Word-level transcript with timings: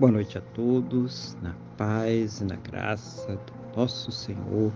Boa 0.00 0.12
noite 0.12 0.38
a 0.38 0.40
todos, 0.40 1.36
na 1.42 1.54
paz 1.76 2.40
e 2.40 2.44
na 2.44 2.56
graça 2.56 3.36
do 3.36 3.78
nosso 3.78 4.10
Senhor 4.10 4.72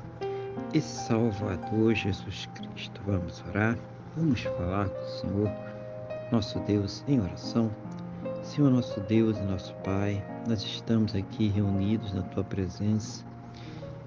e 0.74 0.82
Salvador 0.82 1.94
Jesus 1.94 2.46
Cristo. 2.54 3.00
Vamos 3.06 3.42
orar, 3.48 3.78
vamos 4.14 4.42
falar 4.42 4.90
com 4.90 5.00
o 5.00 5.08
Senhor, 5.08 5.50
nosso 6.30 6.60
Deus, 6.66 7.02
em 7.08 7.22
oração. 7.22 7.74
Senhor, 8.42 8.70
nosso 8.70 9.00
Deus 9.00 9.38
e 9.38 9.42
nosso 9.44 9.74
Pai, 9.76 10.22
nós 10.46 10.62
estamos 10.62 11.14
aqui 11.14 11.48
reunidos 11.48 12.12
na 12.12 12.20
Tua 12.24 12.44
presença. 12.44 13.24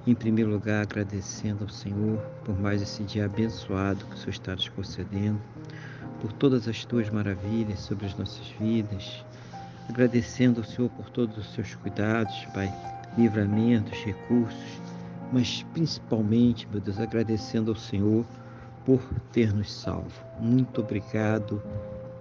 Em 0.06 0.14
primeiro 0.14 0.52
lugar, 0.52 0.84
agradecendo 0.84 1.64
ao 1.64 1.70
Senhor 1.72 2.20
por 2.46 2.56
mais 2.60 2.80
esse 2.80 3.02
dia 3.04 3.26
abençoado 3.26 4.06
que 4.06 4.14
o 4.14 4.18
Senhor 4.18 4.34
está 4.34 4.52
nos 4.54 4.70
concedendo, 4.70 5.42
por 6.22 6.32
todas 6.34 6.68
as 6.68 6.86
Tuas 6.86 7.10
maravilhas 7.10 7.80
sobre 7.80 8.06
as 8.06 8.16
nossas 8.16 8.48
vidas 8.60 9.26
agradecendo 9.90 10.62
ao 10.62 10.66
Senhor 10.66 10.90
por 10.90 11.10
todos 11.10 11.38
os 11.38 11.54
seus 11.54 11.76
cuidados, 11.76 12.46
Pai, 12.54 12.72
livramentos, 13.18 13.98
recursos, 14.04 14.82
mas 15.32 15.64
principalmente, 15.74 16.68
meu 16.72 16.80
Deus, 16.80 17.00
agradecendo 17.00 17.72
ao 17.72 17.78
Senhor 17.78 18.26
por 18.86 19.02
ter 19.32 19.54
nos 19.54 19.72
salvo. 19.72 20.24
Muito 20.40 20.82
obrigado 20.82 21.62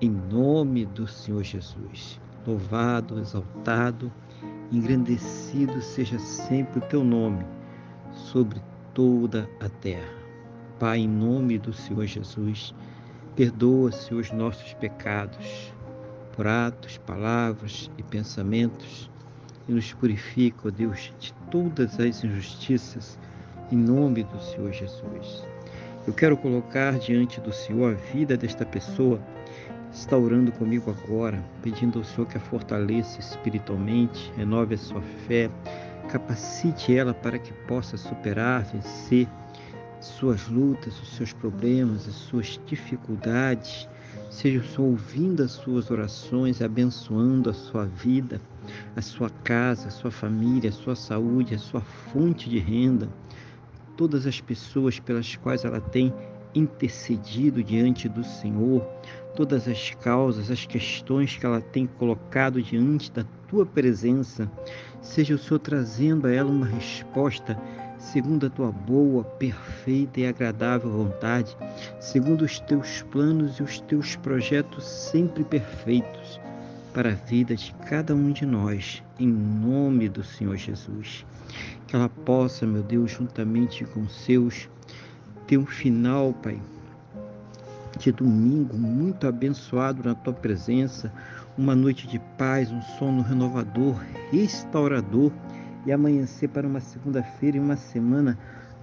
em 0.01 0.11
nome 0.11 0.85
do 0.87 1.07
Senhor 1.07 1.43
Jesus. 1.43 2.21
Louvado, 2.47 3.19
exaltado, 3.19 4.13
engrandecido 4.73 5.81
seja 5.81 6.19
sempre 6.19 6.79
o 6.79 6.83
teu 6.83 7.05
nome 7.05 7.45
sobre 8.13 8.61
toda 8.95 9.49
a 9.61 9.69
terra. 9.69 10.15
Pai, 10.79 10.99
em 10.99 11.09
nome 11.09 11.59
do 11.59 11.73
Senhor 11.73 12.07
Jesus, 12.07 12.75
perdoa, 13.35 13.91
Senhor, 13.93 14.21
os 14.21 14.31
nossos 14.33 14.75
pecados 14.75 15.73
por 16.37 16.47
atos, 16.47 16.99
palavras 16.99 17.91
e 17.97 18.03
pensamentos, 18.03 19.11
e 19.67 19.73
nos 19.73 19.93
purifica, 19.95 20.69
ó 20.69 20.71
Deus, 20.71 21.13
de 21.19 21.33
todas 21.51 21.99
as 21.99 22.23
injustiças, 22.23 23.19
em 23.73 23.77
nome 23.77 24.23
do 24.23 24.41
Senhor 24.41 24.71
Jesus. 24.71 25.43
Eu 26.07 26.13
quero 26.13 26.37
colocar 26.37 26.99
diante 26.99 27.41
do 27.41 27.53
Senhor 27.53 27.95
a 27.95 28.13
vida 28.13 28.37
desta 28.37 28.65
pessoa 28.67 29.19
que 29.91 29.97
está 29.97 30.17
orando 30.17 30.53
comigo 30.53 30.91
agora, 30.91 31.43
pedindo 31.63 31.99
ao 31.99 32.05
Senhor 32.05 32.29
que 32.29 32.37
a 32.37 32.41
fortaleça 32.41 33.19
espiritualmente, 33.19 34.31
renove 34.37 34.75
a 34.75 34.79
sua 34.79 35.03
fé, 35.27 35.51
capacite 36.11 36.97
ela 36.97 37.15
para 37.15 37.39
que 37.39 37.53
possa 37.67 37.97
superar, 37.97 38.63
vencer 38.65 39.27
suas 40.01 40.47
lutas, 40.47 41.01
os 41.01 41.17
seus 41.17 41.33
problemas, 41.33 42.07
as 42.07 42.15
suas 42.15 42.61
dificuldades 42.67 43.89
Seja 44.29 44.61
o 44.61 44.65
Senhor 44.65 44.89
ouvindo 44.89 45.43
as 45.43 45.53
suas 45.53 45.91
orações, 45.91 46.61
abençoando 46.61 47.49
a 47.49 47.55
sua 47.55 47.87
vida, 47.87 48.41
a 48.95 49.01
sua 49.01 49.31
casa, 49.31 49.89
a 49.89 49.91
sua 49.91 50.11
família, 50.11 50.71
a 50.71 50.73
sua 50.73 50.97
saúde, 50.97 51.55
a 51.55 51.59
sua 51.59 51.81
fonte 51.81 52.51
de 52.51 52.59
renda, 52.59 53.09
todas 53.97 54.27
as 54.27 54.41
pessoas 54.41 54.99
pelas 54.99 55.37
quais 55.37 55.65
ela 55.65 55.81
tem 55.81 56.13
intercedido 56.55 57.63
diante 57.63 58.09
do 58.09 58.25
Senhor, 58.25 58.83
todas 59.35 59.69
as 59.69 59.91
causas, 59.95 60.51
as 60.51 60.67
questões 60.67 61.37
que 61.37 61.45
ela 61.47 61.61
tem 61.61 61.87
colocado 61.87 62.63
diante 62.63 63.13
da 63.13 63.25
tua 63.47 63.65
presença, 63.65 64.51
seja 65.01 65.35
o 65.35 65.39
Senhor 65.39 65.61
trazendo 65.61 66.27
a 66.27 66.33
ela 66.33 66.51
uma 66.51 66.67
resposta 66.67 67.57
segundo 67.99 68.47
a 68.47 68.51
tua 68.51 68.71
boa, 68.71 69.25
perfeita 69.25 70.21
e 70.21 70.27
agradável 70.27 70.91
vontade, 70.91 71.57
segundo 72.01 72.43
os 72.43 72.61
teus 72.61 73.03
planos 73.03 73.59
e 73.59 73.63
os 73.63 73.81
teus 73.81 74.17
projetos 74.17 74.85
sempre 74.85 75.45
perfeitos 75.45 76.41
para 76.93 77.11
a 77.11 77.15
vida 77.15 77.55
de 77.55 77.75
cada 77.89 78.15
um 78.15 78.33
de 78.33 78.47
nós, 78.47 79.03
em 79.19 79.29
nome 79.29 80.09
do 80.09 80.25
Senhor 80.25 80.57
Jesus. 80.57 81.27
Que 81.87 81.95
ela 81.95 82.09
possa, 82.09 82.67
meu 82.67 82.83
Deus, 82.83 83.11
juntamente 83.11 83.85
com 83.85 84.01
os 84.01 84.25
seus, 84.25 84.69
ter 85.47 85.59
um 85.59 85.67
final, 85.67 86.33
Pai, 86.33 86.59
de 87.99 88.13
domingo 88.13 88.77
muito 88.77 89.27
abençoado 89.27 90.03
na 90.03 90.15
tua 90.15 90.33
presença, 90.33 91.13
uma 91.57 91.75
noite 91.75 92.07
de 92.07 92.19
paz, 92.37 92.71
um 92.71 92.83
sono 92.99 93.23
renovador, 93.23 93.97
restaurador 94.31 95.33
e 95.87 95.93
amanhecer 95.93 96.49
para 96.49 96.67
uma 96.67 96.81
segunda-feira 96.81 97.57
e 97.57 97.61
uma 97.61 97.77
semana 97.77 98.37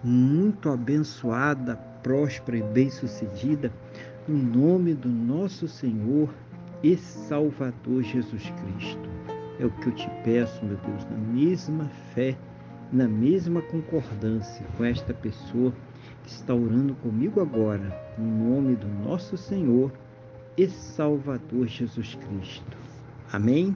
muito 0.03 0.69
abençoada, 0.69 1.75
próspera 2.01 2.57
e 2.57 2.63
bem-sucedida, 2.63 3.71
no 4.27 4.37
nome 4.37 4.93
do 4.93 5.09
nosso 5.09 5.67
Senhor 5.67 6.33
e 6.81 6.97
Salvador 6.97 8.01
Jesus 8.03 8.43
Cristo. 8.61 9.09
É 9.59 9.65
o 9.65 9.69
que 9.69 9.87
eu 9.87 9.95
te 9.95 10.09
peço, 10.23 10.65
meu 10.65 10.77
Deus, 10.77 11.05
na 11.05 11.17
mesma 11.17 11.85
fé, 12.13 12.35
na 12.91 13.07
mesma 13.07 13.61
concordância 13.61 14.65
com 14.77 14.83
esta 14.83 15.13
pessoa 15.13 15.73
que 16.23 16.29
está 16.29 16.53
orando 16.53 16.95
comigo 16.95 17.41
agora, 17.41 17.97
no 18.17 18.25
nome 18.25 18.75
do 18.75 18.87
nosso 18.87 19.37
Senhor 19.37 19.91
e 20.57 20.67
Salvador 20.67 21.67
Jesus 21.67 22.15
Cristo. 22.15 22.77
Amém? 23.31 23.75